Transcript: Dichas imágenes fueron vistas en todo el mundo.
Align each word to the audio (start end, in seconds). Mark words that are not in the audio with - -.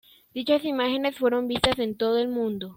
Dichas 0.33 0.65
imágenes 0.65 1.17
fueron 1.19 1.47
vistas 1.47 1.77
en 1.77 1.95
todo 1.95 2.17
el 2.17 2.27
mundo. 2.27 2.69